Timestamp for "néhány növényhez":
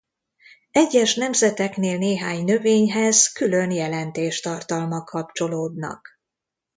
1.97-3.27